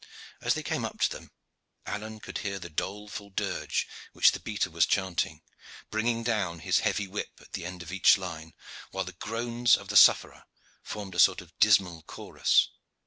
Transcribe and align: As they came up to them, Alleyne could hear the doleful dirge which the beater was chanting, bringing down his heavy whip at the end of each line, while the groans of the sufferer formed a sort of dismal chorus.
As 0.41 0.55
they 0.55 0.63
came 0.63 0.83
up 0.83 0.99
to 1.01 1.09
them, 1.11 1.29
Alleyne 1.85 2.19
could 2.19 2.39
hear 2.39 2.57
the 2.57 2.71
doleful 2.71 3.29
dirge 3.29 3.87
which 4.13 4.31
the 4.31 4.39
beater 4.39 4.71
was 4.71 4.87
chanting, 4.87 5.43
bringing 5.91 6.23
down 6.23 6.57
his 6.61 6.79
heavy 6.79 7.05
whip 7.07 7.33
at 7.39 7.53
the 7.53 7.65
end 7.67 7.83
of 7.83 7.91
each 7.91 8.17
line, 8.17 8.55
while 8.89 9.03
the 9.05 9.11
groans 9.11 9.77
of 9.77 9.89
the 9.89 9.95
sufferer 9.95 10.45
formed 10.81 11.13
a 11.13 11.19
sort 11.19 11.39
of 11.39 11.55
dismal 11.59 12.01
chorus. 12.01 12.69